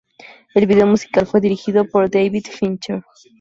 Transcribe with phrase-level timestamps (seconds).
[0.55, 3.03] El video musical fue dirigido por David Fincher.